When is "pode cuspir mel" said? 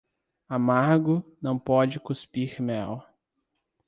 1.59-3.03